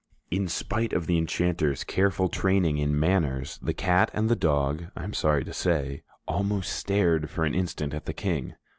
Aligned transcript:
In 0.31 0.47
spite 0.47 0.93
of 0.93 1.05
the 1.05 1.19
enchanter's 1.19 1.83
careful 1.83 2.27
training 2.27 2.79
in 2.79 2.99
manners, 2.99 3.59
the 3.61 3.71
cat 3.75 4.09
and 4.15 4.29
the 4.29 4.35
dog, 4.35 4.85
I 4.97 5.03
am 5.03 5.13
sorry 5.13 5.43
to 5.45 5.53
say, 5.53 6.01
almost 6.27 6.73
stared 6.73 7.29
for 7.29 7.45
an 7.45 7.53
instant 7.53 7.93
at 7.93 8.05
the 8.05 8.13
King. 8.13 8.55